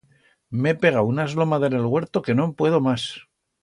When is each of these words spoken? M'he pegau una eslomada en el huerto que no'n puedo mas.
M'he 0.63 0.73
pegau 0.85 1.11
una 1.11 1.27
eslomada 1.31 1.71
en 1.71 1.79
el 1.83 1.87
huerto 1.95 2.25
que 2.29 2.39
no'n 2.41 2.59
puedo 2.63 2.85
mas. 2.91 3.09